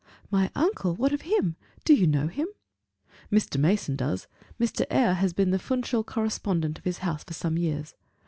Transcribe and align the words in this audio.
"My 0.31 0.49
uncle? 0.55 0.95
What 0.95 1.13
of 1.13 1.21
him? 1.21 1.57
Do 1.85 1.93
you 1.93 2.07
know 2.07 2.25
him?" 2.27 2.47
"Mr. 3.31 3.59
Mason 3.59 3.95
does; 3.95 4.25
Mr. 4.59 4.83
Eyre 4.89 5.13
has 5.13 5.31
been 5.31 5.51
the 5.51 5.59
Funchal 5.59 6.03
correspondent 6.03 6.79
of 6.79 6.85
his 6.85 6.97
house 7.05 7.23
for 7.23 7.35
some 7.35 7.55
years. 7.55 7.93